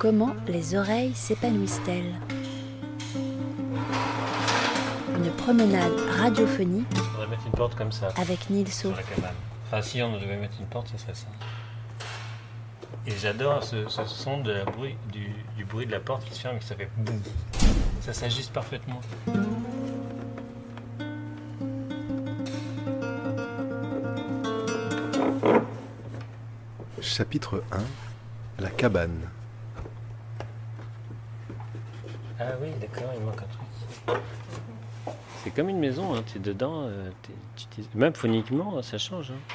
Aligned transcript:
Comment 0.00 0.34
les 0.48 0.74
oreilles 0.76 1.12
s'épanouissent-elles 1.14 2.14
Une 5.14 5.30
promenade 5.32 5.92
radiophonique 6.18 6.86
On 6.94 7.02
devrait 7.02 7.26
mettre 7.26 7.42
une 7.44 7.52
porte 7.52 7.74
comme 7.74 7.92
ça 7.92 8.08
avec 8.16 8.48
Nilso. 8.48 8.88
sur 8.88 8.96
la 8.96 9.02
cabane. 9.02 9.34
Enfin, 9.66 9.82
si 9.82 10.00
on 10.00 10.14
devait 10.14 10.38
mettre 10.38 10.54
une 10.58 10.64
porte, 10.68 10.88
ce 10.88 10.96
serait 10.96 11.12
ça. 11.12 11.26
Et 13.06 13.10
j'adore 13.10 13.62
ce, 13.62 13.88
ce 13.88 14.06
son 14.06 14.40
de 14.40 14.52
la 14.52 14.64
bruit, 14.64 14.96
du, 15.12 15.34
du 15.58 15.66
bruit 15.66 15.84
de 15.84 15.92
la 15.92 16.00
porte 16.00 16.24
qui 16.24 16.32
se 16.34 16.40
ferme 16.40 16.56
et 16.56 16.60
que 16.60 16.64
ça 16.64 16.76
fait 16.76 16.88
boum. 16.96 17.20
Ça 18.00 18.14
s'ajuste 18.14 18.54
parfaitement. 18.54 19.02
Chapitre 27.02 27.62
1 27.72 28.62
La 28.62 28.70
cabane. 28.70 29.28
Ah 32.40 32.44
oui, 32.60 32.68
d'accord, 32.80 33.10
il 33.14 33.22
manque 33.22 33.42
un 33.42 33.46
truc. 33.46 34.22
C'est 35.44 35.50
comme 35.50 35.68
une 35.68 35.78
maison, 35.78 36.14
hein, 36.14 36.22
tu 36.26 36.38
es 36.38 36.40
dedans, 36.40 36.82
euh, 36.84 37.10
même 37.94 38.14
phoniquement, 38.14 38.80
ça 38.82 38.98
change. 38.98 39.30
hein. 39.32 39.54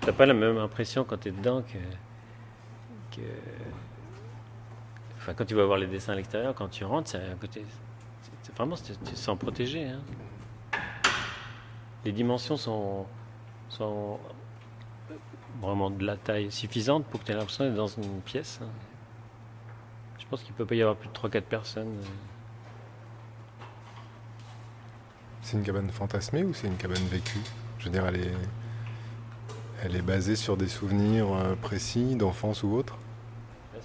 T'as 0.00 0.12
pas- 0.12 0.26
la 0.26 0.34
même 0.34 0.58
impression 0.58 1.04
quand 1.04 1.16
tu 1.18 1.28
es 1.28 1.32
dedans 1.32 1.62
que, 1.62 1.78
que- 3.16 3.22
Enfin, 5.16 5.32
quand 5.32 5.46
tu 5.46 5.54
vas 5.54 5.64
voir 5.64 5.78
les 5.78 5.86
dessins 5.86 6.12
à 6.12 6.16
l'extérieur, 6.16 6.54
quand 6.54 6.68
tu 6.68 6.84
rentres, 6.84 7.10
c'est 7.10 7.16
un 7.30 7.36
côté. 7.36 7.64
c'est- 8.42 8.54
vraiment, 8.54 8.76
tu 8.76 8.92
te 8.94 9.16
sens 9.16 9.38
protégé. 9.38 9.86
hein. 9.88 10.00
Les 12.04 12.12
dimensions 12.12 12.58
sont, 12.58 13.06
sont 13.70 14.18
vraiment 15.60 15.90
de 15.90 16.04
la 16.04 16.16
taille 16.16 16.50
suffisante 16.50 17.04
pour 17.06 17.20
que 17.20 17.26
tu 17.26 17.32
aies 17.32 17.36
l'impression 17.36 17.64
d'être 17.64 17.74
dans 17.76 17.86
une 17.86 18.20
pièce. 18.22 18.60
hein. 18.62 18.68
Je 20.18 20.24
pense 20.26 20.42
qu'il 20.42 20.54
peut 20.54 20.66
pas 20.66 20.74
y 20.74 20.82
avoir 20.82 20.96
plus 20.96 21.08
de 21.08 21.12
3-4 21.14 21.42
personnes. 21.42 21.88
euh. 21.88 22.06
C'est 25.42 25.56
une 25.56 25.62
cabane 25.62 25.90
fantasmée 25.90 26.42
ou 26.44 26.54
c'est 26.54 26.66
une 26.66 26.76
cabane 26.76 27.04
vécue? 27.06 27.40
Je 27.78 27.84
veux 27.84 27.90
dire, 27.90 28.06
elle 28.06 28.16
est, 28.16 28.32
elle 29.82 29.94
est 29.96 30.02
basée 30.02 30.36
sur 30.36 30.56
des 30.56 30.68
souvenirs 30.68 31.32
euh, 31.34 31.54
précis 31.54 32.16
d'enfance 32.16 32.62
ou 32.62 32.72
autre? 32.74 32.96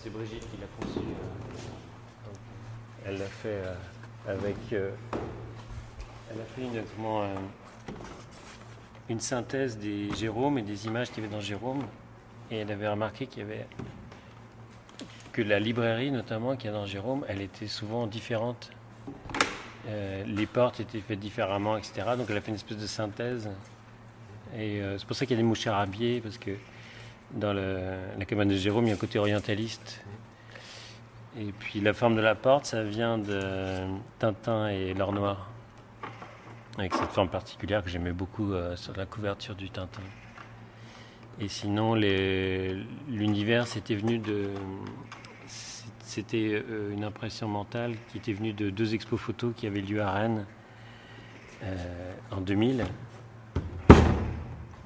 C'est 0.01 0.09
Brigitte 0.11 0.49
qui 0.49 0.57
l'a 0.61 0.67
conçu. 0.79 0.99
euh, 0.99 2.31
elle 3.05 3.17
l'a 3.17 3.25
fait 3.25 3.61
avec. 4.27 4.55
elle 4.71 6.39
a 6.39 6.45
fait 6.55 6.61
une, 6.61 6.81
comment, 6.95 7.23
une 9.09 9.19
synthèse 9.19 9.77
des 9.77 10.13
Jérôme 10.15 10.57
et 10.57 10.61
des 10.61 10.85
images 10.85 11.09
qu'il 11.09 11.23
y 11.23 11.25
avait 11.25 11.35
dans 11.35 11.41
Jérôme. 11.41 11.83
Et 12.51 12.57
elle 12.57 12.71
avait 12.71 12.87
remarqué 12.87 13.27
qu'il 13.27 13.39
y 13.39 13.45
avait. 13.45 13.65
que 15.31 15.41
la 15.41 15.59
librairie, 15.59 16.11
notamment, 16.11 16.55
qu'il 16.55 16.71
y 16.71 16.73
a 16.73 16.75
dans 16.75 16.85
Jérôme, 16.85 17.25
elle 17.27 17.41
était 17.41 17.67
souvent 17.67 18.07
différente. 18.07 18.71
Euh, 19.87 20.23
les 20.25 20.45
portes 20.45 20.79
étaient 20.79 21.01
faites 21.01 21.19
différemment, 21.19 21.77
etc. 21.77 22.01
Donc 22.17 22.27
elle 22.29 22.37
a 22.37 22.41
fait 22.41 22.49
une 22.49 22.55
espèce 22.55 22.77
de 22.77 22.87
synthèse. 22.87 23.49
Et 24.55 24.81
euh, 24.81 24.97
c'est 24.97 25.07
pour 25.07 25.15
ça 25.15 25.25
qu'il 25.25 25.35
y 25.35 25.39
a 25.39 25.41
des 25.41 25.47
mouches 25.47 25.67
arabiées, 25.67 26.21
parce 26.21 26.37
que 26.37 26.51
dans 27.31 27.53
la 27.53 28.25
cabane 28.25 28.49
de 28.49 28.55
Jérôme, 28.55 28.85
il 28.85 28.89
y 28.89 28.91
a 28.91 28.95
un 28.95 28.97
côté 28.97 29.19
orientaliste. 29.19 30.03
Et 31.39 31.51
puis 31.51 31.79
la 31.79 31.93
forme 31.93 32.15
de 32.15 32.21
la 32.21 32.35
porte, 32.35 32.65
ça 32.65 32.83
vient 32.83 33.17
de 33.17 33.39
Tintin 34.17 34.67
et 34.69 34.93
l'or 34.93 35.13
noir. 35.13 35.49
Avec 36.79 36.93
cette 36.93 37.09
forme 37.09 37.27
particulière 37.27 37.83
que 37.83 37.89
j'aimais 37.89 38.13
beaucoup 38.13 38.53
euh, 38.53 38.77
sur 38.77 38.95
la 38.95 39.05
couverture 39.05 39.53
du 39.53 39.69
Tintin. 39.69 40.01
Et 41.41 41.49
sinon, 41.49 41.93
l'univers, 41.93 43.67
c'était 43.67 43.95
venu 43.95 44.17
de. 44.17 44.51
C'était 45.45 46.63
euh, 46.69 46.93
une 46.93 47.03
impression 47.03 47.49
mentale 47.49 47.95
qui 48.07 48.17
était 48.17 48.31
venue 48.31 48.53
de 48.53 48.69
deux 48.69 48.95
expos 48.95 49.19
photos 49.19 49.53
qui 49.57 49.67
avaient 49.67 49.81
lieu 49.81 50.01
à 50.01 50.09
Rennes 50.09 50.45
euh, 51.63 52.13
en 52.31 52.39
2000 52.39 52.85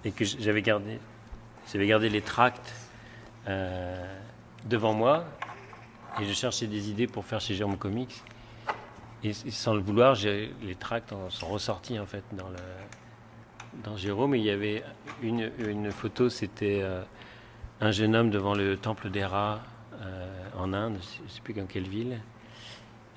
et 0.03 0.11
que 0.11 0.25
j'avais 0.25 0.63
gardé. 0.63 0.99
J'avais 1.71 1.85
gardé 1.85 2.09
les 2.09 2.21
tracts 2.21 2.73
devant 4.65 4.93
moi 4.93 5.25
et 6.19 6.25
je 6.25 6.33
cherchais 6.33 6.65
des 6.65 6.89
idées 6.89 7.07
pour 7.07 7.23
faire 7.23 7.39
chez 7.39 7.53
Jérôme 7.53 7.77
Comics. 7.77 8.23
Et, 9.23 9.29
et 9.29 9.51
sans 9.51 9.73
le 9.73 9.79
vouloir, 9.81 10.15
les 10.15 10.75
tracts 10.79 11.13
en- 11.13 11.29
sont 11.29 11.47
ressortis 11.47 11.99
en 11.99 12.05
fait 12.05 12.23
dans, 12.33 12.49
le, 12.49 12.57
dans 13.83 13.95
Jérôme. 13.97 14.35
Et 14.35 14.39
il 14.39 14.43
y 14.45 14.49
avait 14.49 14.83
une, 15.21 15.49
une 15.59 15.91
photo, 15.91 16.29
c'était 16.29 16.81
euh, 16.83 17.01
un 17.81 17.91
jeune 17.91 18.15
homme 18.15 18.29
devant 18.29 18.53
le 18.53 18.77
temple 18.77 19.09
des 19.09 19.25
rats 19.25 19.61
euh, 20.01 20.27
en 20.57 20.73
Inde, 20.73 20.97
je 21.19 21.23
ne 21.23 21.27
sais 21.29 21.41
plus 21.41 21.53
dans 21.53 21.65
quelle 21.65 21.87
ville. 21.87 22.19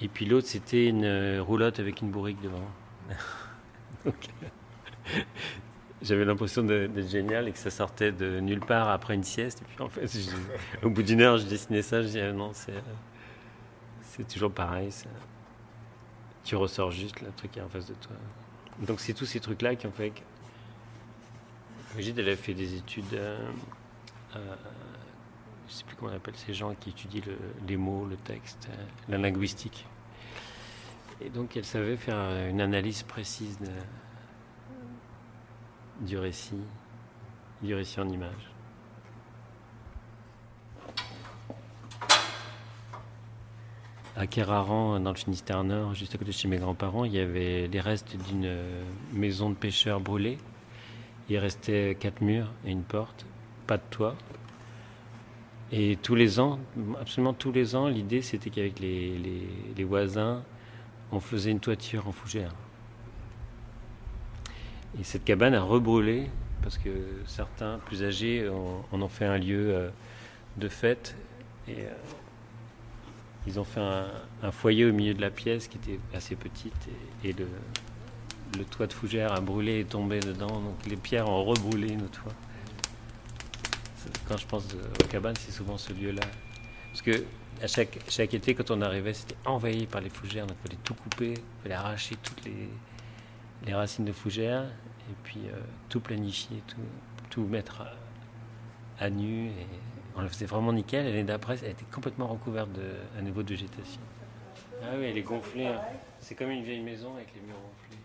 Et 0.01 0.09
puis 0.09 0.27
l'autre, 0.27 0.47
c'était 0.47 0.87
une 0.87 1.39
roulotte 1.41 1.81
avec 1.81 2.03
une 2.03 2.11
bourrique 2.11 2.41
devant. 2.43 2.69
Donc, 4.05 4.29
j'avais 6.03 6.25
l'impression 6.25 6.63
d'être 6.63 7.09
génial 7.09 7.49
et 7.49 7.53
que 7.53 7.59
ça 7.59 7.71
sortait 7.71 8.13
de 8.13 8.39
nulle 8.41 8.61
part 8.61 8.91
après 8.91 9.15
une 9.15 9.25
sieste. 9.25 9.63
Et 9.63 9.65
puis 9.65 9.83
en 9.83 9.89
fait, 9.89 10.07
je- 10.07 10.87
au 10.87 10.91
bout 10.91 11.03
d'une 11.03 11.23
heure, 11.23 11.39
je 11.39 11.47
dessinais 11.47 11.83
ça. 11.83 12.03
Je 12.03 12.07
disais 12.09 12.33
non, 12.33 12.51
c'est 12.53 12.75
c'est 14.03 14.29
toujours 14.29 14.53
pareil. 14.53 14.93
ça. 14.93 15.09
Tu 16.47 16.55
ressors 16.57 16.93
juste 16.93 17.21
le 17.21 17.31
truc 17.33 17.51
qui 17.53 17.59
est 17.59 17.63
en 17.63 17.69
face 17.69 17.87
de 17.87 17.95
toi. 17.95 18.15
Donc 18.87 19.01
c'est 19.01 19.13
tous 19.15 19.27
ces 19.27 19.41
trucs-là 19.41 19.75
qui 19.75 19.87
ont 19.87 19.93
fait 19.93 20.11
que 20.11 20.21
Brigitte, 21.93 22.19
elle 22.19 22.29
a 22.29 22.37
fait 22.37 22.55
des 22.55 22.77
études. 22.77 23.13
Euh, 23.15 23.39
euh, 24.37 24.55
je 25.69 25.73
sais 25.73 25.85
plus 25.85 25.97
comment 25.97 26.13
on 26.13 26.17
appelle 26.17 26.37
ces 26.37 26.55
gens 26.55 26.73
qui 26.75 26.91
étudient 26.91 27.23
le- 27.27 27.39
les 27.67 27.77
mots, 27.77 28.07
le 28.07 28.17
texte, 28.17 28.69
euh, 28.71 28.85
la 29.09 29.19
linguistique. 29.19 29.87
Et 31.21 31.31
donc 31.31 31.57
elle 31.57 31.65
savait 31.65 31.97
faire 31.97 32.47
une 32.49 32.61
analyse 32.61 33.03
précise 33.03 33.59
du 36.03 36.19
récit, 36.19 36.61
du 37.63 37.75
récit 37.75 37.99
en 38.01 38.09
images. 38.09 38.51
À 44.17 44.27
Keraran, 44.27 44.99
dans 45.01 45.11
le 45.11 45.17
Finistère 45.17 45.63
Nord, 45.63 45.95
juste 45.95 46.15
à 46.15 46.19
côté 46.19 46.31
de 46.31 46.37
chez 46.37 46.49
mes 46.49 46.57
grands-parents, 46.57 47.05
il 47.05 47.13
y 47.13 47.19
avait 47.19 47.69
les 47.69 47.81
restes 47.81 48.17
d'une 48.29 48.47
euh, 48.47 48.83
maison 49.13 49.51
de 49.51 49.55
pêcheurs 49.55 50.01
brûlée. 50.01 50.39
Il 51.29 51.37
restait 51.39 51.97
quatre 52.01 52.23
murs 52.23 52.51
et 52.65 52.71
une 52.71 52.83
porte, 52.83 53.27
pas 53.67 53.77
de 53.77 53.83
toit. 53.91 54.15
Et 55.71 55.99
tous 56.03 56.15
les 56.15 56.41
ans, 56.41 56.59
absolument 56.99 57.35
tous 57.35 57.53
les 57.53 57.75
ans, 57.77 57.89
l'idée 57.89 58.23
c'était 58.23 58.49
qu'avec 58.51 58.79
les, 58.79 59.19
les- 59.77 59.85
voisins, 59.85 60.43
on 61.13 61.21
faisait 61.21 61.51
une 61.51 61.61
toiture 61.61 62.09
en 62.09 62.13
fougère. 62.13 62.55
Et 64.99 65.05
cette 65.05 65.25
cabane 65.25 65.55
a 65.55 65.61
rebrûlé 65.63 66.31
parce 66.63 66.79
que 66.79 66.89
certains 67.27 67.79
plus 67.85 68.03
âgés 68.03 68.49
en, 68.49 68.83
ont 68.99 69.09
fait 69.09 69.27
un 69.27 69.37
lieu 69.39 69.75
euh, 69.75 69.91
de 70.57 70.69
fête 70.69 71.17
euh, 71.69 71.73
ils 73.47 73.61
ont 73.61 73.65
fait 73.65 73.81
un, 73.81 74.07
un 74.43 74.51
foyer 74.51 74.85
au 74.85 74.93
milieu 74.93 75.15
de 75.15 75.21
la 75.21 75.31
pièce 75.31 75.69
qui 75.69 75.79
était 75.79 76.01
assez 76.15 76.35
petite 76.37 76.89
et, 77.25 77.33
le, 77.33 77.47
toit 78.71 78.87
de 78.87 78.93
fougère 78.93 79.33
a 79.33 79.41
brûlé 79.41 79.81
et 79.81 79.85
tombé 79.85 80.21
dedans 80.21 80.61
donc 80.61 80.87
les 80.89 80.97
pierres 80.97 81.29
ont 81.29 81.45
rebrûlé 81.45 81.97
toits. 82.13 82.33
C'est- 83.97 84.25
Quand 84.27 84.37
je 84.37 84.47
pense 84.47 84.65
aux 84.75 85.07
cabanes, 85.09 85.37
c'est 85.39 85.53
souvent 85.53 85.77
ce 85.77 85.93
lieu-là. 85.93 86.23
Parce 86.91 87.03
que 87.03 87.25
chaque, 87.67 88.35
été, 88.35 88.55
quand 88.55 88.71
on 88.71 88.81
arrivait, 88.83 89.15
c'était 89.15 89.37
envahi 89.45 89.87
par 89.87 90.01
les 90.01 90.11
fougères. 90.11 90.47
Donc 90.47 90.57
il 90.61 90.69
fallait 90.69 90.83
tout 90.85 90.95
couper, 90.95 91.35
il 91.35 91.63
fallait 91.63 91.75
arracher 91.75 92.17
toutes 92.23 92.45
les, 92.45 93.75
racines 93.75 94.05
de 94.05 94.13
fougères 94.13 94.65
et 95.11 95.15
puis 95.25 95.41
euh, 95.47 95.59
tout 95.89 96.01
planifier, 96.01 96.63
tout, 97.31 97.43
mettre 97.43 97.83
à, 98.99 99.11
nu. 99.11 99.51
On 100.17 100.23
le 100.23 100.29
faisait 100.29 100.47
vraiment 100.47 100.73
nickel. 100.73 101.05
L'année 101.05 101.25
d'après, 101.25 101.57
elle 101.63 101.71
était 101.73 101.85
complètement 101.85 102.27
recouverte 102.27 102.73
de, 102.73 102.95
à 103.19 103.23
nouveau 103.23 103.43
de 103.43 103.51
végétation. 103.51 104.01
Ah 104.83 104.95
oui, 104.97 105.05
elle 105.07 105.19
est 105.19 105.23
gonflée. 105.23 105.67
hein. 105.67 105.81
C'est 106.21 106.35
comme 106.35 106.51
une 106.51 106.63
vieille 106.65 106.81
maison 106.83 107.15
avec 107.15 107.33
les 107.35 107.41
murs 107.41 107.57
gonflés. 107.57 107.99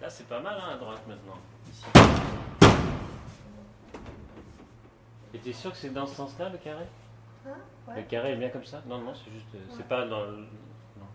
Là, 0.00 0.08
c'est 0.10 0.26
pas 0.28 0.40
mal 0.40 0.56
hein, 0.60 0.74
à 0.74 0.76
droite 0.76 1.02
maintenant. 1.08 1.38
Ici. 1.70 1.84
Et 5.34 5.38
t'es 5.38 5.52
sûr 5.52 5.72
que 5.72 5.76
c'est 5.76 5.92
dans 5.92 6.06
ce 6.06 6.14
sens-là 6.14 6.48
le 6.50 6.58
carré? 6.58 6.84
Le 7.96 8.02
carré 8.02 8.32
est 8.32 8.36
bien 8.36 8.48
comme 8.50 8.64
ça? 8.64 8.82
Non, 8.86 8.98
non, 8.98 9.12
c'est 9.14 9.30
juste. 9.32 9.46
euh, 9.54 9.58
C'est 9.76 9.86
pas 9.88 10.06
dans 10.06 10.20
le. 10.22 10.36
Non. 10.98 11.06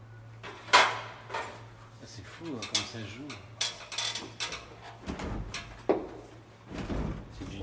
Ah, 0.74 2.06
c'est 2.06 2.26
fou 2.26 2.46
hein, 2.48 2.60
comme 2.74 2.84
ça 2.84 3.00
joue. 3.00 3.28
C'est 7.40 7.50
du 7.50 7.58
délire 7.60 7.63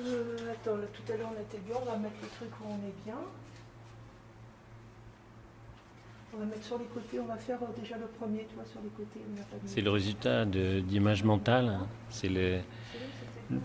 Euh, 0.00 0.46
mettre, 0.46 0.68
euh, 0.68 0.86
tout 0.92 1.12
à 1.12 1.16
l'heure 1.16 1.30
on 1.34 1.40
était 1.40 1.58
bien, 1.66 1.76
on 1.80 1.84
va 1.84 1.96
mettre 1.96 2.16
le 2.22 2.28
truc 2.28 2.50
où 2.60 2.64
on 2.68 2.76
est 2.86 3.04
bien. 3.04 3.16
On 6.34 6.38
va 6.38 6.44
mettre 6.44 6.64
sur 6.64 6.78
les 6.78 6.84
côtés, 6.84 7.18
on 7.20 7.24
va 7.24 7.36
faire 7.38 7.62
euh, 7.62 7.80
déjà 7.80 7.96
le 7.96 8.06
premier, 8.06 8.46
tu 8.48 8.54
vois, 8.56 8.66
sur 8.66 8.80
les 8.82 8.90
côtés. 8.90 9.20
C'est 9.64 9.80
le 9.80 9.90
résultat 9.90 10.44
d'image 10.44 11.24
mentale, 11.24 11.78
c'est 12.10 12.28
le, 12.28 12.60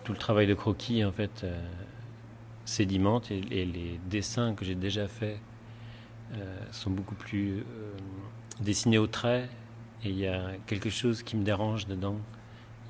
tout 0.05 0.13
le 0.13 0.17
travail 0.17 0.47
de 0.47 0.53
croquis 0.53 1.03
en 1.03 1.11
fait 1.11 1.43
euh, 1.43 1.61
sédimente 2.63 3.29
et, 3.29 3.41
les 3.41 3.99
dessins 4.05 4.55
que 4.55 4.63
j'ai 4.63 4.75
déjà 4.75 5.09
faits 5.09 5.37
sont 6.71 6.89
beaucoup 6.89 7.15
plus 7.15 7.63
dessinés 8.61 8.97
au 8.97 9.07
trait 9.07 9.49
et 10.03 10.09
il 10.09 10.17
y 10.17 10.27
a 10.27 10.51
quelque 10.67 10.89
chose 10.89 11.23
qui 11.23 11.37
me 11.37 11.43
dérange 11.43 11.87
dedans. 11.87 12.17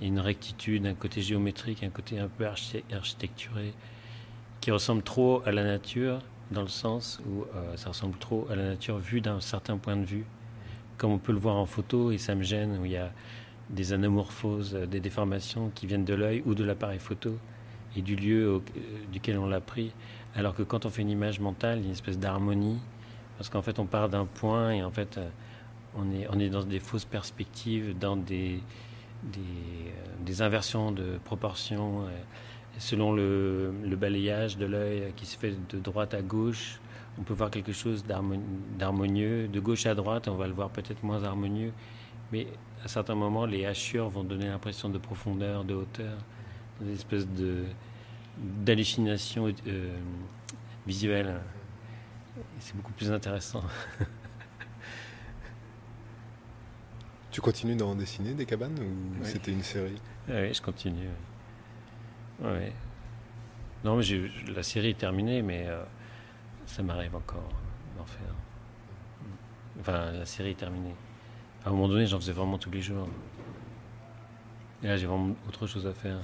Une 0.02 0.20
rectitude, 0.20 0.86
un 0.86 0.96
côté 0.96 1.22
géométrique, 1.22 1.84
un 1.84 1.90
côté 1.90 2.20
un 2.20 2.28
peu 2.28 2.46
architecturé, 2.46 3.74
qui 4.60 4.72
ressemble 4.72 5.04
trop 5.04 5.42
à 5.46 5.52
la 5.52 5.64
nature, 5.64 6.20
dans 6.52 6.62
le 6.62 6.68
sens 6.68 7.22
où 7.28 7.44
euh, 7.56 7.78
ça 7.78 7.90
ressemble 7.90 8.18
trop 8.18 8.48
à 8.50 8.56
la 8.56 8.64
nature 8.64 8.98
vue 8.98 9.22
d'un 9.22 9.40
certain 9.40 9.78
point 9.78 9.96
de 9.96 10.06
vue, 10.06 10.26
comme 10.98 11.12
on 11.12 11.20
peut 11.20 11.32
le 11.32 11.38
voir 11.40 11.56
en 11.56 11.66
photo, 11.66 12.12
et 12.12 12.18
ça 12.18 12.36
me 12.36 12.44
gêne, 12.44 12.78
où 12.82 12.86
il 12.86 12.92
y 12.92 12.98
a 12.98 13.12
des 13.70 13.94
anamorphoses, 13.94 14.74
des 14.74 15.00
déformations 15.00 15.72
qui 15.74 15.86
viennent 15.86 16.06
de 16.06 16.14
l'œil 16.14 16.44
ou 16.46 16.56
de 16.56 16.64
l'appareil 16.64 17.00
photo 17.00 17.38
et 17.96 18.02
du 18.02 18.16
lieu 18.16 18.48
euh, 18.56 18.60
duquel 19.12 19.38
on 19.38 19.48
l'a 19.48 19.62
pris. 19.62 19.92
Alors 20.36 20.56
que 20.56 20.64
quand 20.64 20.86
on 20.86 20.90
fait 20.90 21.04
une 21.04 21.12
image 21.12 21.40
mentale, 21.40 21.78
il 21.78 21.82
y 21.82 21.84
a 21.84 21.88
une 21.88 21.94
espèce 21.94 22.18
d'harmonie, 22.18 22.80
parce 23.38 23.50
qu'en 23.50 23.62
fait 23.62 23.80
on 23.80 23.86
part 23.86 24.10
d'un 24.10 24.26
point 24.26 24.72
et 24.72 24.84
en 24.84 24.92
fait 24.92 25.18
euh, 25.18 25.30
on 25.96 26.40
est, 26.40 26.50
dans 26.50 26.64
des 26.64 26.80
fausses 26.80 27.06
perspectives, 27.06 27.98
dans 27.98 28.18
des, 28.18 28.60
des, 29.24 30.40
euh, 30.42 30.44
inversions 30.44 30.92
de 30.92 31.20
proportions. 31.24 32.04
Euh, 32.04 32.10
selon 32.80 33.14
le, 33.14 33.72
balayage 33.96 34.58
de 34.58 34.66
l'œil 34.66 35.14
qui 35.16 35.28
se 35.28 35.38
fait 35.38 35.54
de 35.70 35.78
droite 35.78 36.16
à 36.16 36.24
gauche, 36.24 36.80
on 37.20 37.22
peut 37.22 37.36
voir 37.36 37.52
quelque 37.52 37.72
chose 37.72 38.04
d'harmonieux. 38.80 39.48
De 39.48 39.60
gauche 39.60 39.86
à 39.86 39.94
droite, 39.94 40.28
on 40.28 40.34
va 40.34 40.48
le 40.48 40.54
voir 40.54 40.72
peut-être 40.72 41.04
moins 41.04 41.24
harmonieux. 41.24 41.72
Mais 42.32 42.48
à 42.84 42.88
certains 42.88 43.14
moments, 43.14 43.46
les 43.46 43.68
hachures 43.68 44.10
vont 44.10 44.24
donner 44.24 44.48
l'impression 44.48 44.90
de 44.90 44.98
profondeur, 44.98 45.64
de 45.64 45.76
hauteur, 45.76 46.18
une 46.82 46.90
espèce 46.92 47.28
d'hallucination 48.66 49.54
visuelle. 50.88 51.36
C'est 52.60 52.76
beaucoup 52.76 52.94
plus 52.94 53.12
intéressant. 53.12 53.64
Tu 57.34 57.42
continues 57.42 57.76
d'en 57.76 57.96
dessiner 57.96 58.36
des 58.36 58.46
cabanes 58.46 58.78
ou 58.80 59.26
c'était 59.26 59.52
une 59.52 59.64
série? 59.64 60.00
Oui, 60.28 60.54
je 60.54 60.62
continue. 60.62 61.10
Ouais. 62.40 62.72
Non, 63.84 63.98
mais 63.98 64.04
la 64.54 64.62
série 64.62 64.90
est 64.90 65.00
terminée, 65.00 65.42
mais 65.42 65.66
euh, 65.66 65.84
ça 66.68 66.84
m'arrive 66.84 67.16
encore 67.16 67.50
d'en 67.98 68.06
faire. 68.06 68.36
Enfin, 69.80 70.12
la 70.12 70.28
série 70.28 70.52
est 70.52 70.60
terminée. 70.60 70.94
À 71.66 71.70
un 71.70 71.72
moment 71.72 71.88
donné, 71.88 72.06
j'en 72.06 72.20
faisais 72.20 72.34
vraiment 72.34 72.60
tous 72.60 72.70
les 72.70 72.84
jours. 72.84 73.08
Et 74.84 74.88
là, 74.88 74.96
j'ai 74.96 75.08
vraiment 75.08 75.36
autre 75.48 75.66
chose 75.66 75.88
à 75.88 75.94
faire. 75.94 76.20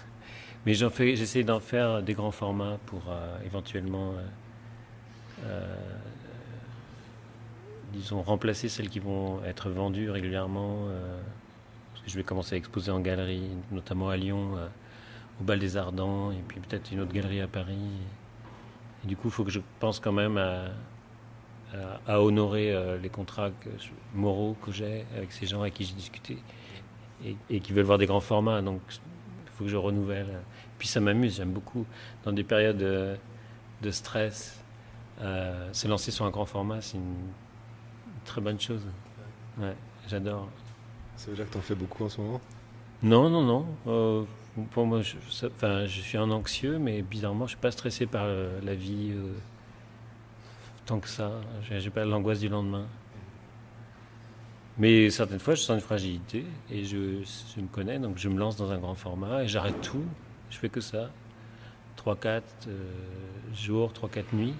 Mais 0.66 0.74
j'essaie 0.74 1.44
d'en 1.44 1.60
faire 1.60 2.02
des 2.02 2.12
grands 2.12 2.30
formats 2.30 2.78
pour 2.84 3.04
euh, 3.08 3.38
éventuellement 3.46 4.12
euh, 4.12 4.26
disons, 7.92 8.22
remplacer 8.22 8.68
celles 8.68 8.88
qui 8.88 8.98
vont 8.98 9.44
être 9.44 9.70
vendues 9.70 10.10
régulièrement. 10.10 10.88
Euh, 10.88 11.20
parce 11.92 12.04
que 12.04 12.10
je 12.10 12.16
vais 12.16 12.24
commencer 12.24 12.54
à 12.54 12.58
exposer 12.58 12.90
en 12.90 13.00
galerie, 13.00 13.50
notamment 13.70 14.08
à 14.08 14.16
Lyon, 14.16 14.56
euh, 14.56 14.66
au 15.40 15.44
Bal 15.44 15.58
des 15.58 15.76
Ardents, 15.76 16.32
et 16.32 16.42
puis 16.48 16.60
peut-être 16.60 16.90
une 16.90 17.00
autre 17.00 17.12
galerie 17.12 17.40
à 17.40 17.46
Paris. 17.46 17.76
Et 19.04 19.06
du 19.06 19.16
coup, 19.16 19.28
il 19.28 19.30
faut 19.30 19.44
que 19.44 19.50
je 19.50 19.60
pense 19.78 20.00
quand 20.00 20.12
même 20.12 20.38
à, 20.38 20.70
honorer 22.20 22.70
euh, 22.70 22.98
les 22.98 23.08
contrats 23.08 23.50
moraux 24.14 24.54
que 24.62 24.70
j'ai 24.72 25.06
avec 25.16 25.32
ces 25.32 25.46
gens 25.46 25.62
avec 25.62 25.72
qui 25.72 25.84
j'ai 25.84 25.94
discuté 25.94 26.36
et, 27.24 27.60
qui 27.60 27.72
veulent 27.72 27.86
voir 27.86 27.96
des 27.96 28.04
grands 28.04 28.20
formats. 28.20 28.60
Donc, 28.60 28.82
il 28.90 29.50
faut 29.52 29.64
que 29.64 29.70
je 29.70 29.76
renouvelle. 29.76 30.40
Puis 30.78 30.86
ça 30.86 31.00
m'amuse, 31.00 31.36
j'aime 31.36 31.52
beaucoup. 31.52 31.86
Dans 32.24 32.32
des 32.32 32.44
périodes 32.44 32.76
de, 32.76 33.16
de 33.80 33.90
stress, 33.90 34.61
se 35.22 35.88
lancer 35.88 36.10
sur 36.10 36.24
un 36.24 36.30
grand 36.30 36.46
format, 36.46 36.80
c'est 36.80 36.96
une 36.96 37.16
très 38.24 38.40
bonne 38.40 38.60
chose. 38.60 38.82
Ouais, 39.58 39.74
j'adore. 40.08 40.48
Ça 41.16 41.30
veut 41.30 41.36
dire 41.36 41.46
que 41.46 41.52
tu 41.52 41.58
en 41.58 41.62
fais 41.62 41.74
beaucoup 41.74 42.04
en 42.04 42.08
ce 42.08 42.20
moment? 42.20 42.40
Non, 43.02 43.28
non, 43.28 43.42
non. 43.42 43.66
Euh, 43.86 44.24
pour 44.70 44.86
moi, 44.86 45.02
je, 45.02 45.16
enfin, 45.46 45.86
je 45.86 46.00
suis 46.00 46.18
un 46.18 46.30
anxieux, 46.30 46.78
mais 46.78 47.02
bizarrement, 47.02 47.46
je 47.46 47.50
suis 47.50 47.60
pas 47.60 47.70
stressé 47.70 48.06
par 48.06 48.24
euh, 48.24 48.60
la 48.62 48.74
vie 48.74 49.10
euh, 49.12 49.32
tant 50.86 51.00
que 51.00 51.08
ça. 51.08 51.32
J'ai 51.68 51.90
pas 51.90 52.04
l'angoisse 52.04 52.40
du 52.40 52.48
lendemain. 52.48 52.86
Mais 54.78 55.10
certaines 55.10 55.38
fois, 55.38 55.54
je 55.54 55.60
sens 55.60 55.74
une 55.74 55.80
fragilité 55.80 56.46
et 56.70 56.84
je, 56.84 57.22
je, 57.54 57.60
me 57.60 57.66
connais, 57.68 57.98
donc 57.98 58.16
je 58.16 58.28
me 58.28 58.38
lance 58.38 58.56
dans 58.56 58.70
un 58.70 58.78
grand 58.78 58.94
format 58.94 59.44
et 59.44 59.48
j'arrête 59.48 59.80
tout. 59.82 60.04
Je 60.50 60.56
fais 60.56 60.70
que 60.70 60.80
ça. 60.80 61.10
3-4 62.04 62.42
jours, 63.52 63.92
3-4 63.92 64.24
nuits 64.32 64.54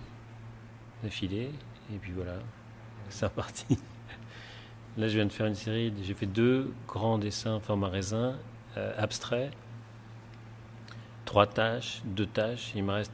d'affilée. 1.03 1.51
Et 1.93 1.99
puis 2.01 2.13
voilà 2.13 2.35
c'est 3.13 3.27
reparti. 3.27 3.79
Là, 4.97 5.09
je 5.09 5.15
viens 5.15 5.27
de 5.27 5.33
faire 5.33 5.47
une 5.47 5.55
série, 5.55 5.93
j'ai 6.03 6.15
fait 6.15 6.27
deux 6.27 6.73
grands 6.87 7.19
dessins 7.19 7.61
format 7.61 7.89
raisin, 7.89 8.37
euh, 8.77 8.93
abstraits, 8.99 9.51
trois 11.25 11.47
tâches, 11.47 12.03
deux 12.05 12.27
tâches. 12.27 12.73
Il 12.75 12.85
me 12.85 12.93
reste 12.93 13.13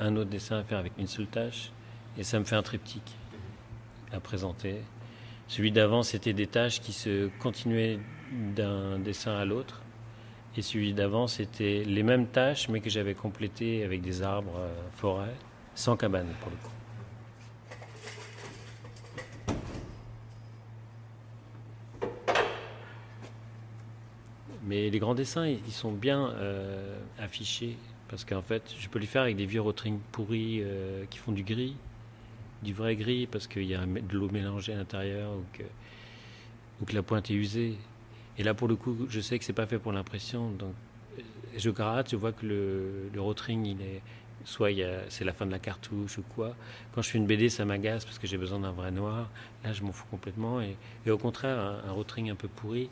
un 0.00 0.16
autre 0.16 0.30
dessin 0.30 0.58
à 0.58 0.64
faire 0.64 0.78
avec 0.78 0.92
une 0.98 1.06
seule 1.06 1.26
tâche, 1.26 1.70
et 2.18 2.24
ça 2.24 2.38
me 2.38 2.44
fait 2.44 2.56
un 2.56 2.62
triptyque 2.62 3.16
à 4.12 4.18
présenter. 4.18 4.82
Celui 5.46 5.70
d'avant, 5.70 6.02
c'était 6.02 6.32
des 6.32 6.46
tâches 6.46 6.80
qui 6.80 6.92
se 6.92 7.28
continuaient 7.38 7.98
d'un 8.32 8.98
dessin 8.98 9.36
à 9.36 9.44
l'autre. 9.44 9.82
Et 10.56 10.62
celui 10.62 10.94
d'avant, 10.94 11.28
c'était 11.28 11.84
les 11.84 12.02
mêmes 12.02 12.26
tâches, 12.26 12.68
mais 12.68 12.80
que 12.80 12.90
j'avais 12.90 13.14
complétées 13.14 13.84
avec 13.84 14.00
des 14.00 14.22
arbres, 14.22 14.56
euh, 14.58 14.74
forêts, 14.92 15.34
sans 15.76 15.96
cabane 15.96 16.26
pour 16.40 16.50
le 16.50 16.56
coup. 16.56 16.72
Mais 24.70 24.88
les 24.88 25.00
grands 25.00 25.16
dessins, 25.16 25.48
ils 25.48 25.72
sont 25.72 25.90
bien 25.90 26.28
euh, 26.28 26.96
affichés. 27.18 27.76
Parce 28.06 28.24
qu'en 28.24 28.40
fait, 28.40 28.62
je 28.78 28.88
peux 28.88 29.00
les 29.00 29.06
faire 29.06 29.22
avec 29.22 29.34
des 29.34 29.44
vieux 29.44 29.60
rotrings 29.60 29.98
pourris 30.12 30.60
euh, 30.62 31.06
qui 31.10 31.18
font 31.18 31.32
du 31.32 31.42
gris, 31.42 31.74
du 32.62 32.72
vrai 32.72 32.94
gris, 32.94 33.26
parce 33.26 33.48
qu'il 33.48 33.64
y 33.64 33.74
a 33.74 33.84
de 33.84 34.16
l'eau 34.16 34.30
mélangée 34.30 34.72
à 34.72 34.76
l'intérieur 34.76 35.32
ou 35.32 36.86
que, 36.86 36.94
la 36.94 37.02
pointe 37.02 37.32
est 37.32 37.34
usée. 37.34 37.74
Et 38.38 38.44
là, 38.44 38.54
pour 38.54 38.68
le 38.68 38.76
coup, 38.76 38.96
je 39.08 39.20
sais 39.20 39.40
que 39.40 39.44
c'est 39.44 39.52
pas 39.52 39.66
fait 39.66 39.80
pour 39.80 39.90
l'impression. 39.90 40.50
Donc, 40.52 40.74
je 41.56 41.70
gratte, 41.70 42.12
je 42.12 42.16
vois 42.16 42.30
que 42.30 42.46
le, 42.46 43.10
le 43.12 43.20
rotring, 43.20 43.66
il 43.66 43.82
est, 43.82 44.02
soit 44.44 44.70
c'est 45.08 45.24
la 45.24 45.32
fin 45.32 45.46
de 45.46 45.50
la 45.50 45.58
cartouche 45.58 46.18
ou 46.18 46.22
quoi. 46.36 46.54
Quand 46.94 47.02
je 47.02 47.10
fais 47.10 47.18
une 47.18 47.26
BD, 47.26 47.48
ça 47.48 47.64
m'agace 47.64 48.04
parce 48.04 48.20
que 48.20 48.28
j'ai 48.28 48.38
besoin 48.38 48.60
d'un 48.60 48.70
vrai 48.70 48.92
noir. 48.92 49.28
Là, 49.64 49.72
je 49.72 49.82
m'en 49.82 49.90
fous 49.90 50.06
complètement. 50.12 50.60
Et, 50.60 50.76
au 51.10 51.18
contraire, 51.18 51.58
un, 51.58 51.88
un 51.88 51.92
rotring 51.92 52.30
un 52.30 52.36
peu 52.36 52.46
pourri, 52.46 52.88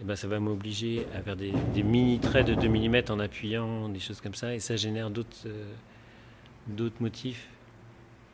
eh 0.00 0.04
ben, 0.04 0.14
ça 0.14 0.28
va 0.28 0.38
m'obliger 0.38 1.06
à 1.14 1.22
faire 1.22 1.36
des, 1.36 1.52
mini 1.82 2.20
traits 2.20 2.46
de 2.46 2.54
2 2.54 2.68
mm 2.68 3.10
en 3.10 3.18
appuyant, 3.18 3.88
des 3.88 3.98
choses 3.98 4.20
comme 4.20 4.34
ça, 4.34 4.54
et 4.54 4.60
ça 4.60 4.76
génère 4.76 5.10
d'autres 5.10 5.46
euh, 5.46 6.90
motifs. 7.00 7.48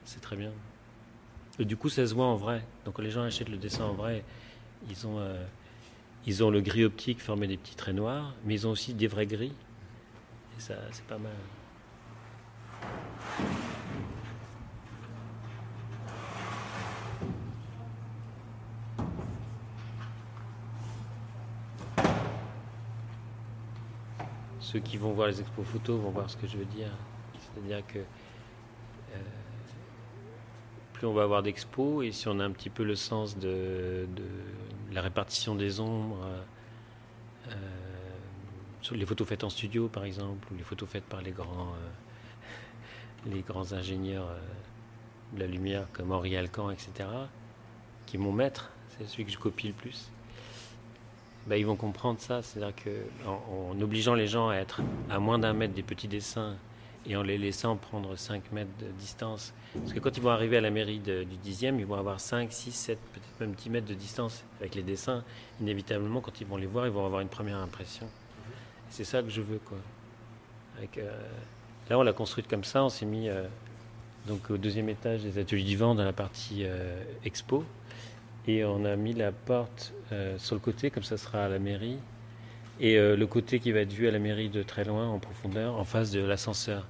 C'est 0.04 0.20
très 0.20 0.36
bien. 0.36 0.52
Du 1.58 1.76
coup, 1.76 1.88
ça 1.88 2.06
se 2.06 2.14
voit 2.14 2.26
en 2.26 2.36
vrai. 2.36 2.62
Donc, 2.84 2.94
quand 2.94 3.02
les 3.02 3.10
gens 3.10 3.22
achètent 3.22 3.48
le 3.48 3.56
dessin 3.56 3.84
en 3.84 3.94
vrai, 3.94 4.24
ils 4.90 5.06
ont, 5.06 5.18
euh, 5.18 5.42
ils 6.26 6.44
ont 6.44 6.50
le 6.50 6.60
gris 6.60 6.84
optique 6.84 7.20
formé 7.20 7.46
des 7.46 7.56
petits 7.56 7.76
traits 7.76 7.94
noirs, 7.94 8.34
mais 8.44 8.54
ils 8.54 8.66
ont 8.66 8.70
aussi 8.70 8.92
des 8.92 9.06
vrais 9.06 9.26
gris. 9.26 9.52
Et 10.56 10.60
ça, 10.60 10.74
c'est 10.90 11.06
pas 11.06 11.18
mal. 11.18 11.32
Ceux 24.64 24.80
qui 24.80 24.96
vont 24.96 25.12
voir 25.12 25.28
les 25.28 25.40
expos 25.40 25.66
photos 25.66 26.00
vont 26.00 26.10
voir 26.10 26.30
ce 26.30 26.36
que 26.38 26.46
je 26.46 26.56
veux 26.56 26.64
dire. 26.64 26.90
C'est-à-dire 27.38 27.86
que 27.86 27.98
euh, 27.98 29.18
plus 30.94 31.06
on 31.06 31.12
va 31.12 31.22
avoir 31.22 31.42
d'expos 31.42 32.04
et 32.04 32.12
si 32.12 32.28
on 32.28 32.40
a 32.40 32.44
un 32.44 32.50
petit 32.50 32.70
peu 32.70 32.82
le 32.82 32.94
sens 32.94 33.36
de, 33.38 34.08
la 34.90 35.02
répartition 35.02 35.54
des 35.54 35.80
ombres, 35.80 36.26
euh, 37.48 37.54
les 38.92 39.04
photos 39.06 39.28
faites 39.28 39.44
en 39.44 39.50
studio 39.50 39.88
par 39.88 40.04
exemple, 40.04 40.48
ou 40.50 40.56
les 40.56 40.64
photos 40.64 40.88
faites 40.88 41.04
par 41.04 41.20
les 41.20 41.32
grands, 41.32 41.74
euh, 41.74 43.26
les 43.30 43.42
grands 43.42 43.74
ingénieurs 43.74 44.30
de 45.34 45.40
la 45.40 45.46
lumière 45.46 45.88
comme 45.92 46.10
Henri 46.10 46.36
Alcan, 46.36 46.70
etc., 46.70 47.08
qui 48.06 48.16
est 48.16 48.20
mon 48.20 48.32
maître, 48.32 48.70
c'est 48.88 49.06
celui 49.06 49.26
que 49.26 49.30
je 49.30 49.38
copie 49.38 49.68
le 49.68 49.74
plus. 49.74 50.10
Bah, 51.46 51.56
ils 51.56 51.66
vont 51.66 51.76
comprendre 51.76 52.20
ça. 52.20 52.42
C'est-à-dire 52.42 52.74
qu'en 52.74 53.72
en, 53.72 53.80
obligeant 53.80 54.14
les 54.14 54.26
gens 54.26 54.48
à 54.48 54.56
être 54.56 54.80
à 55.10 55.18
moins 55.18 55.38
d'un 55.38 55.52
mètre 55.52 55.74
des 55.74 55.82
petits 55.82 56.08
dessins 56.08 56.56
et 57.06 57.16
en 57.16 57.22
les 57.22 57.36
laissant 57.36 57.76
prendre 57.76 58.16
5 58.16 58.52
mètres 58.52 58.70
de 58.80 58.86
distance. 58.98 59.52
Parce 59.74 59.92
que 59.92 59.98
quand 59.98 60.16
ils 60.16 60.22
vont 60.22 60.30
arriver 60.30 60.56
à 60.56 60.60
la 60.60 60.70
mairie 60.70 61.00
du 61.00 61.50
10e, 61.50 61.78
ils 61.78 61.84
vont 61.84 61.96
avoir 61.96 62.20
5, 62.20 62.50
6, 62.50 62.72
7, 62.72 62.98
peut-être 63.12 63.40
même 63.40 63.52
10 63.52 63.70
mètres 63.70 63.86
de 63.86 63.94
distance 63.94 64.42
avec 64.60 64.74
les 64.74 64.82
dessins. 64.82 65.22
Inévitablement, 65.60 66.20
quand 66.20 66.40
ils 66.40 66.46
vont 66.46 66.56
les 66.56 66.66
voir, 66.66 66.86
ils 66.86 66.92
vont 66.92 67.04
avoir 67.04 67.20
une 67.20 67.28
première 67.28 67.58
impression. 67.58 68.08
C'est 68.88 69.04
ça 69.04 69.22
que 69.22 69.28
je 69.28 69.42
veux. 69.42 69.58
Quoi. 69.58 69.78
Euh, 70.98 71.10
là, 71.90 71.98
on 71.98 72.02
l'a 72.02 72.12
construite 72.12 72.48
comme 72.48 72.64
ça. 72.64 72.84
On 72.84 72.88
s'est 72.88 73.06
mis 73.06 73.28
euh, 73.28 73.44
donc, 74.26 74.50
au 74.50 74.56
deuxième 74.56 74.88
étage 74.88 75.22
des 75.22 75.38
ateliers 75.38 75.64
du 75.64 75.76
vent 75.76 75.94
dans 75.94 76.04
la 76.04 76.12
partie 76.12 76.62
euh, 76.64 77.02
expo. 77.24 77.64
Et 78.46 78.64
on 78.64 78.84
a 78.84 78.94
mis 78.96 79.14
la 79.14 79.32
porte 79.32 79.94
euh, 80.12 80.36
sur 80.38 80.54
le 80.54 80.60
côté, 80.60 80.90
comme 80.90 81.02
ça 81.02 81.16
sera 81.16 81.46
à 81.46 81.48
la 81.48 81.58
mairie. 81.58 81.98
Et 82.78 82.98
euh, 82.98 83.16
le 83.16 83.26
côté 83.26 83.58
qui 83.58 83.72
va 83.72 83.80
être 83.80 83.92
vu 83.92 84.06
à 84.06 84.10
la 84.10 84.18
mairie 84.18 84.50
de 84.50 84.62
très 84.62 84.84
loin, 84.84 85.08
en 85.08 85.18
profondeur, 85.18 85.78
en 85.78 85.84
face 85.84 86.10
de 86.10 86.20
l'ascenseur. 86.20 86.86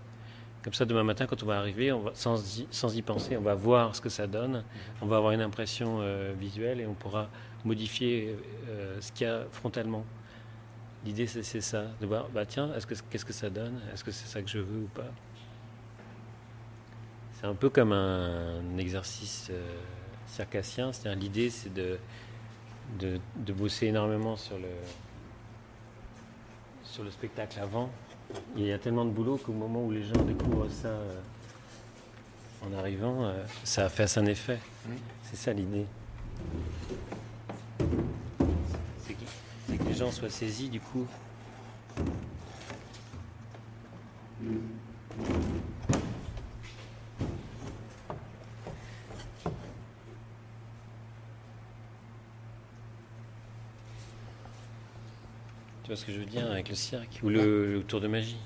Comme 0.65 0.73
ça, 0.73 0.85
demain 0.85 1.05
matin, 1.05 1.27
quand 1.27 1.43
on 1.43 1.47
va 1.47 1.59
arriver, 1.59 1.93
on 1.93 2.01
va, 2.01 2.11
sans, 2.15 2.59
y, 2.59 2.67
sans 2.71 2.97
y 2.97 3.03
penser, 3.03 3.37
on 3.37 3.43
va 3.43 3.55
voir 3.55 3.95
ce 3.95 4.01
que 4.01 4.09
ça 4.09 4.27
donne. 4.27 4.65
On 5.01 5.07
va 5.07 5.19
avoir 5.19 5.33
une 5.33 5.43
impression 5.43 5.99
euh, 6.01 6.33
visuelle 6.39 6.81
et 6.81 6.87
on 6.87 6.95
pourra 6.95 7.29
modifier 7.65 8.37
ce 9.01 9.11
qu'il 9.13 9.27
y 9.27 9.31
a 9.31 9.45
frontalement. 9.51 10.05
L'idée, 11.07 11.27
c'est 11.27 11.61
ça, 11.61 11.85
de 12.01 12.07
voir, 12.07 12.29
bah 12.29 12.45
tiens, 12.45 12.71
est-ce 12.75 12.87
que 12.87 12.95
qu'est-ce 13.11 13.25
que 13.25 13.33
ça 13.33 13.49
donne? 13.49 13.81
Est-ce 13.93 14.05
que 14.05 14.11
c'est 14.11 14.27
ça 14.27 14.43
que 14.43 14.49
je 14.51 14.59
veux 14.59 14.83
ou 14.83 14.89
pas? 14.95 15.11
C'est 17.33 17.47
un 17.47 17.55
peu 17.55 17.71
comme 17.71 17.93
un 17.93 18.77
exercice 18.77 19.51
circassien. 20.26 20.93
C'est-à-dire 20.93 21.21
l'idée, 21.21 21.50
c'est 21.50 21.73
de, 21.73 21.99
de, 22.99 23.21
de 23.37 23.52
bosser 23.52 23.87
énormément 23.87 24.37
sur 24.37 24.59
le 24.59 24.69
sur 26.85 27.02
le 27.02 27.11
spectacle 27.11 27.59
avant. 27.61 27.90
Il 28.57 28.64
y 28.64 28.73
a 28.73 28.78
tellement 28.78 29.04
de 29.04 29.11
boulot 29.11 29.37
qu'au 29.37 29.52
moment 29.52 29.85
où 29.85 29.90
les 29.90 30.04
gens 30.04 30.23
découvrent 30.23 30.71
ça 30.71 30.88
euh, 30.88 31.21
en 32.64 32.73
arrivant, 32.73 33.25
euh, 33.25 33.45
ça 33.64 33.88
fasse 33.88 34.16
un 34.16 34.26
effet. 34.26 34.59
C'est 35.23 35.37
ça 35.37 35.52
l'idée. 35.52 35.87
C'est 39.66 39.76
que 39.76 39.85
les 39.85 39.95
gens 39.95 40.11
soient 40.12 40.31
saisis 40.31 40.69
du 40.69 40.81
coup. 40.81 41.07
Vois 55.95 56.01
ce 56.01 56.07
que 56.07 56.13
je 56.13 56.19
veux 56.19 56.27
dire 56.27 56.51
avec 56.51 56.69
le 56.69 56.75
cirque 56.75 57.21
ou 57.23 57.29
le, 57.29 57.75
le 57.75 57.83
tour 57.83 58.01
de 58.01 58.09
magie 58.09 58.37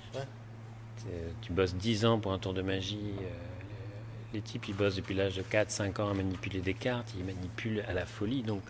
Tu 1.43 1.53
bosses 1.53 1.75
10 1.75 2.05
ans 2.05 2.19
pour 2.19 2.33
un 2.33 2.39
tour 2.39 2.55
de 2.55 2.63
magie. 2.63 2.99
euh, 3.23 3.29
les 4.35 4.43
types, 4.43 4.69
ils 4.69 4.75
bossent 4.75 4.97
depuis 4.97 5.15
l'âge 5.15 5.37
de 5.37 5.43
4-5 5.43 6.01
ans 6.03 6.11
à 6.11 6.15
manipuler 6.15 6.61
des 6.61 6.75
cartes. 6.75 7.15
Ils 7.19 7.25
manipulent 7.25 7.83
à 7.89 7.93
la 7.95 8.05
folie. 8.05 8.43
Donc. 8.43 8.63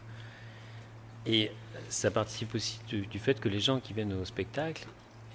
Et 1.26 1.50
ça 1.88 2.11
participe 2.11 2.54
aussi 2.54 2.78
du, 2.88 3.06
du 3.06 3.18
fait 3.18 3.40
que 3.40 3.49
les 3.49 3.61
gens 3.61 3.80
qui 3.80 3.92
viennent 3.92 4.12
au 4.12 4.25
spectacle, 4.25 4.87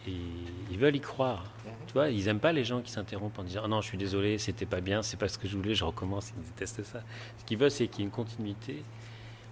et 0.08 0.14
ils 0.72 0.78
veulent 0.78 0.96
y 0.96 1.02
croire. 1.02 1.52
Tu 1.88 1.94
vois, 1.94 2.10
ils 2.10 2.26
n'aiment 2.26 2.40
pas 2.40 2.54
les 2.54 2.64
gens 2.64 2.82
qui 2.82 2.92
s'interrompent 2.92 3.38
en 3.38 3.44
disant 3.44 3.64
oh 3.66 3.68
non, 3.68 3.82
je 3.82 3.88
suis 3.88 3.98
désolé, 3.98 4.38
c'était 4.38 4.66
pas 4.66 4.82
bien, 4.82 5.02
c'est 5.04 5.18
pas 5.18 5.28
ce 5.28 5.38
que 5.38 5.48
je 5.48 5.56
voulais, 5.58 5.76
je 5.76 5.84
recommence. 5.84 6.32
Ils 6.38 6.46
détestent 6.48 6.84
ça. 6.84 7.04
Ce 7.40 7.46
qu'ils 7.46 7.58
veulent, 7.58 7.72
c'est 7.72 7.88
qu'il 7.88 8.00
y 8.00 8.04
ait 8.04 8.06
une 8.06 8.12
continuité. 8.12 8.84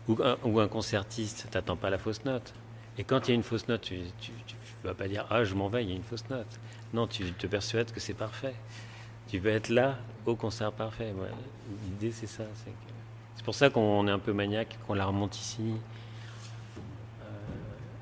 Ou 0.07 0.17
un, 0.23 0.37
ou 0.43 0.59
un 0.59 0.67
concertiste, 0.67 1.47
t'attends 1.51 1.75
pas 1.75 1.89
la 1.89 1.97
fausse 1.99 2.25
note. 2.25 2.53
Et 2.97 3.03
quand 3.03 3.27
il 3.27 3.31
y 3.31 3.31
a 3.31 3.35
une 3.35 3.43
fausse 3.43 3.67
note, 3.67 3.81
tu, 3.81 3.99
tu 4.19 4.31
vas 4.83 4.93
pas 4.93 5.07
dire 5.07 5.25
ah 5.29 5.43
je 5.43 5.55
m'en 5.55 5.67
vais, 5.67 5.83
il 5.83 5.89
y 5.89 5.93
a 5.93 5.95
une 5.95 6.03
fausse 6.03 6.29
note. 6.29 6.59
Non, 6.93 7.07
tu 7.07 7.31
te 7.33 7.47
persuades 7.47 7.91
que 7.91 7.99
c'est 7.99 8.13
parfait. 8.13 8.53
Tu 9.29 9.39
veux 9.39 9.51
être 9.51 9.69
là 9.69 9.97
au 10.25 10.35
concert 10.35 10.71
parfait. 10.71 11.13
L'idée 11.85 12.11
c'est 12.11 12.27
ça. 12.27 12.43
C'est 13.35 13.45
pour 13.45 13.55
ça 13.55 13.69
qu'on 13.69 14.07
est 14.07 14.11
un 14.11 14.19
peu 14.19 14.33
maniaque, 14.33 14.77
qu'on 14.85 14.93
la 14.93 15.05
remonte 15.05 15.39
ici. 15.39 15.73
Euh, 17.23 17.25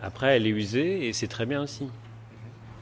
après, 0.02 0.36
elle 0.36 0.48
est 0.48 0.52
usée 0.52 1.08
et 1.08 1.14
c'est 1.14 1.28
très 1.28 1.46
bien 1.46 1.62
aussi. 1.62 1.88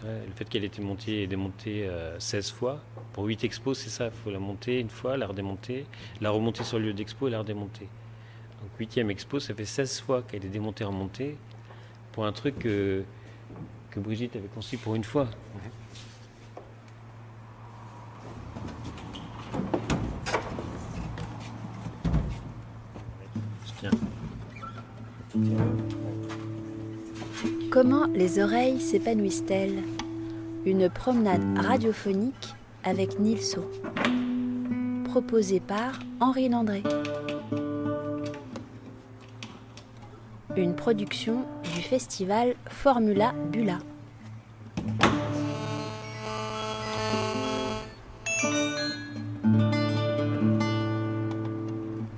Le 0.03 0.33
fait 0.35 0.47
qu'elle 0.47 0.63
ait 0.63 0.67
été 0.67 0.81
montée 0.81 1.23
et 1.23 1.27
démontée 1.27 1.85
euh, 1.87 2.17
16 2.17 2.51
fois, 2.51 2.81
pour 3.11 3.25
8 3.25 3.43
expos, 3.43 3.77
c'est 3.77 3.89
ça. 3.89 4.05
Il 4.05 4.11
faut 4.11 4.31
la 4.31 4.39
monter 4.39 4.79
une 4.79 4.89
fois, 4.89 5.17
la 5.17 5.27
redémonter, 5.27 5.85
la 6.21 6.29
remonter 6.29 6.63
sur 6.63 6.79
le 6.79 6.85
lieu 6.85 6.93
d'expo 6.93 7.27
et 7.27 7.31
la 7.31 7.39
redémonter. 7.39 7.89
Donc, 8.61 8.71
huitième 8.79 9.11
expo, 9.11 9.39
ça 9.39 9.53
fait 9.53 9.65
16 9.65 9.99
fois 9.99 10.21
qu'elle 10.21 10.45
est 10.45 10.49
démontée 10.49 10.85
remontée 10.85 11.35
pour 12.17 12.25
un 12.25 12.31
truc 12.31 12.57
que, 12.57 13.03
que 13.91 13.99
Brigitte 13.99 14.35
avait 14.35 14.47
conçu 14.47 14.75
pour 14.77 14.95
une 14.95 15.03
fois. 15.03 15.27
Comment 27.69 28.07
les 28.07 28.39
oreilles 28.41 28.81
s'épanouissent-elles? 28.81 29.83
Une 30.65 30.89
promenade 30.89 31.43
radiophonique 31.59 32.55
avec 32.83 33.19
Nilso. 33.19 33.69
Proposée 35.03 35.59
par 35.59 35.99
Henri 36.19 36.49
Landré. 36.49 36.81
Une 40.55 40.75
production 40.75 41.45
du 41.77 41.83
festival 41.83 42.55
Formula 42.69 43.35
Bula. 43.51 43.77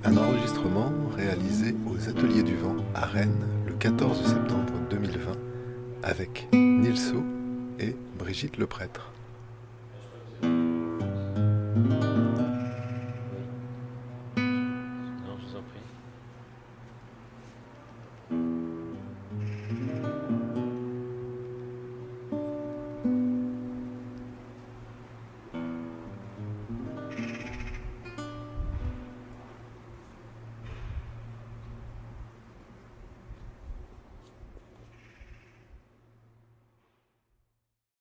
Un 0.02 0.16
enregistrement 0.16 0.90
réalisé 1.14 1.74
aux 1.86 2.08
Ateliers 2.08 2.42
du 2.42 2.56
Vent 2.56 2.76
à 2.94 3.04
Rennes 3.04 3.46
le 3.66 3.74
14 3.74 4.26
septembre 4.26 4.72
2020 4.88 5.32
avec 6.04 6.48
Nilso 6.54 7.22
et 7.78 7.94
Brigitte 8.18 8.56
Leprêtre. 8.56 9.12